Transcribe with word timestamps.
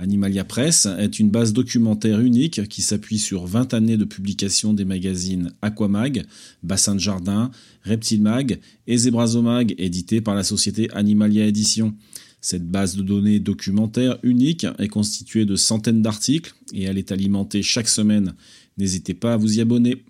Animalia 0.00 0.44
Press 0.44 0.86
est 0.86 1.18
une 1.18 1.28
base 1.28 1.52
documentaire 1.52 2.20
unique 2.20 2.66
qui 2.68 2.80
s'appuie 2.80 3.18
sur 3.18 3.44
20 3.44 3.74
années 3.74 3.98
de 3.98 4.06
publication 4.06 4.72
des 4.72 4.86
magazines 4.86 5.52
Aquamag, 5.60 6.24
Bassin 6.62 6.94
de 6.94 7.00
Jardin, 7.00 7.50
Reptile 7.84 8.22
Mag 8.22 8.60
et 8.86 8.96
Zebrazomag, 8.96 9.74
édité 9.76 10.22
par 10.22 10.34
la 10.34 10.42
société 10.42 10.90
Animalia 10.92 11.44
Édition. 11.44 11.94
Cette 12.40 12.66
base 12.66 12.96
de 12.96 13.02
données 13.02 13.40
documentaire 13.40 14.16
unique 14.22 14.66
est 14.78 14.88
constituée 14.88 15.44
de 15.44 15.54
centaines 15.54 16.00
d'articles 16.00 16.54
et 16.72 16.84
elle 16.84 16.96
est 16.96 17.12
alimentée 17.12 17.62
chaque 17.62 17.88
semaine. 17.88 18.32
N'hésitez 18.78 19.12
pas 19.12 19.34
à 19.34 19.36
vous 19.36 19.58
y 19.58 19.60
abonner. 19.60 20.02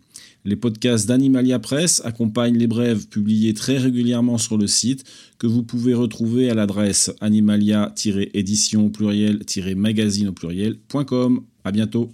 Les 0.47 0.57
podcasts 0.57 1.07
d'Animalia 1.07 1.59
Press 1.59 2.01
accompagnent 2.03 2.57
les 2.57 2.67
brèves 2.67 3.09
publiées 3.09 3.53
très 3.53 3.77
régulièrement 3.77 4.39
sur 4.39 4.57
le 4.57 4.67
site 4.67 5.05
que 5.39 5.47
vous 5.47 5.63
pouvez 5.63 5.93
retrouver 5.93 6.49
à 6.49 6.55
l'adresse 6.55 7.11
animalia-édition 7.21 8.87
au 8.87 8.89
pluriel-magazine 8.89 10.29
au 10.29 10.33
pluriel.com. 10.33 11.43
À 11.63 11.73
bientôt. 11.73 12.11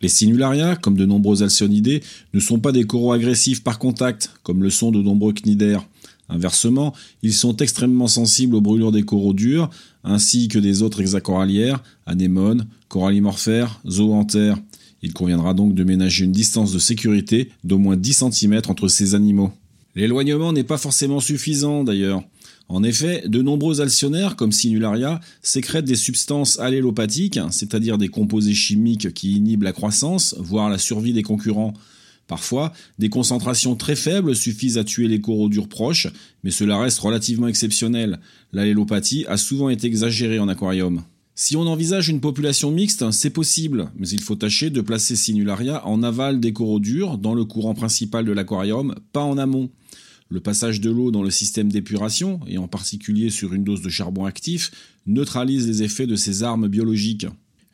Les 0.00 0.08
sinularia, 0.08 0.76
comme 0.76 0.96
de 0.96 1.06
nombreux 1.06 1.42
alcyonidés, 1.42 2.00
ne 2.34 2.40
sont 2.40 2.60
pas 2.60 2.70
des 2.70 2.84
coraux 2.84 3.12
agressifs 3.12 3.64
par 3.64 3.80
contact, 3.80 4.30
comme 4.44 4.62
le 4.62 4.70
sont 4.70 4.92
de 4.92 5.02
nombreux 5.02 5.32
cnidaires. 5.32 5.84
Inversement, 6.28 6.94
ils 7.22 7.34
sont 7.34 7.56
extrêmement 7.56 8.06
sensibles 8.06 8.56
aux 8.56 8.60
brûlures 8.60 8.92
des 8.92 9.02
coraux 9.02 9.34
durs, 9.34 9.68
ainsi 10.04 10.48
que 10.48 10.58
des 10.58 10.82
autres 10.82 11.00
hexacorallières, 11.00 11.82
anémones, 12.06 12.66
corallimorphères, 12.88 13.80
zoanthères. 13.86 14.58
Il 15.02 15.12
conviendra 15.12 15.52
donc 15.52 15.74
de 15.74 15.84
ménager 15.84 16.24
une 16.24 16.32
distance 16.32 16.72
de 16.72 16.78
sécurité 16.78 17.50
d'au 17.62 17.78
moins 17.78 17.96
10 17.96 18.24
cm 18.30 18.62
entre 18.68 18.88
ces 18.88 19.14
animaux. 19.14 19.52
L'éloignement 19.94 20.52
n'est 20.52 20.64
pas 20.64 20.78
forcément 20.78 21.20
suffisant 21.20 21.84
d'ailleurs. 21.84 22.22
En 22.68 22.82
effet, 22.82 23.22
de 23.26 23.42
nombreux 23.42 23.82
alcyonnaires, 23.82 24.36
comme 24.36 24.50
Sinularia, 24.50 25.20
sécrètent 25.42 25.84
des 25.84 25.96
substances 25.96 26.58
allélopathiques, 26.58 27.38
c'est-à-dire 27.50 27.98
des 27.98 28.08
composés 28.08 28.54
chimiques 28.54 29.12
qui 29.12 29.32
inhibent 29.36 29.64
la 29.64 29.72
croissance, 29.72 30.34
voire 30.38 30.70
la 30.70 30.78
survie 30.78 31.12
des 31.12 31.22
concurrents. 31.22 31.74
Parfois, 32.26 32.72
des 32.98 33.08
concentrations 33.08 33.76
très 33.76 33.96
faibles 33.96 34.34
suffisent 34.34 34.78
à 34.78 34.84
tuer 34.84 35.08
les 35.08 35.20
coraux 35.20 35.48
durs 35.48 35.68
proches, 35.68 36.08
mais 36.42 36.50
cela 36.50 36.78
reste 36.78 36.98
relativement 36.98 37.48
exceptionnel. 37.48 38.20
L'allélopathie 38.52 39.26
a 39.28 39.36
souvent 39.36 39.68
été 39.68 39.86
exagérée 39.86 40.38
en 40.38 40.48
aquarium. 40.48 41.02
Si 41.36 41.56
on 41.56 41.66
envisage 41.66 42.08
une 42.08 42.20
population 42.20 42.70
mixte, 42.70 43.10
c'est 43.10 43.30
possible, 43.30 43.90
mais 43.98 44.08
il 44.08 44.20
faut 44.20 44.36
tâcher 44.36 44.70
de 44.70 44.80
placer 44.80 45.16
Sinularia 45.16 45.84
en 45.86 46.04
aval 46.04 46.38
des 46.38 46.52
coraux 46.52 46.78
durs, 46.78 47.18
dans 47.18 47.34
le 47.34 47.44
courant 47.44 47.74
principal 47.74 48.24
de 48.24 48.32
l'aquarium, 48.32 48.94
pas 49.12 49.24
en 49.24 49.36
amont. 49.36 49.68
Le 50.28 50.40
passage 50.40 50.80
de 50.80 50.90
l'eau 50.90 51.10
dans 51.10 51.24
le 51.24 51.30
système 51.30 51.70
d'épuration, 51.70 52.40
et 52.46 52.56
en 52.56 52.68
particulier 52.68 53.30
sur 53.30 53.52
une 53.52 53.64
dose 53.64 53.82
de 53.82 53.88
charbon 53.88 54.24
actif, 54.24 54.70
neutralise 55.06 55.66
les 55.66 55.82
effets 55.82 56.06
de 56.06 56.16
ces 56.16 56.44
armes 56.44 56.68
biologiques. 56.68 57.26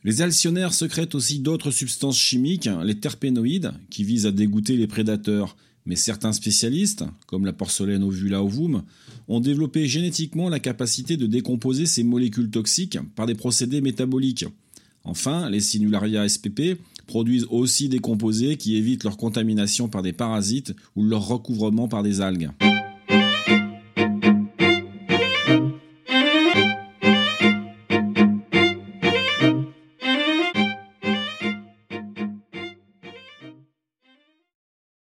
Les 0.02 0.22
alcyonnaires 0.22 0.72
secrètent 0.72 1.14
aussi 1.14 1.40
d'autres 1.40 1.70
substances 1.70 2.18
chimiques, 2.18 2.70
les 2.84 2.98
terpénoïdes, 2.98 3.72
qui 3.90 4.02
visent 4.02 4.26
à 4.26 4.32
dégoûter 4.32 4.76
les 4.76 4.86
prédateurs. 4.86 5.56
Mais 5.84 5.96
certains 5.96 6.32
spécialistes, 6.32 7.04
comme 7.26 7.44
la 7.44 7.52
porcelaine 7.52 8.02
ovula 8.02 8.42
ovum, 8.42 8.82
ont 9.28 9.40
développé 9.40 9.86
génétiquement 9.86 10.48
la 10.48 10.58
capacité 10.58 11.16
de 11.16 11.26
décomposer 11.26 11.84
ces 11.84 12.02
molécules 12.02 12.50
toxiques 12.50 12.98
par 13.14 13.26
des 13.26 13.34
procédés 13.34 13.80
métaboliques. 13.80 14.46
Enfin, 15.04 15.50
les 15.50 15.60
Sinularia 15.60 16.26
spp 16.28 16.78
produisent 17.06 17.46
aussi 17.50 17.88
des 17.88 17.98
composés 17.98 18.56
qui 18.56 18.76
évitent 18.76 19.04
leur 19.04 19.16
contamination 19.16 19.88
par 19.88 20.02
des 20.02 20.12
parasites 20.12 20.74
ou 20.96 21.04
leur 21.04 21.26
recouvrement 21.26 21.88
par 21.88 22.02
des 22.02 22.20
algues. 22.20 22.50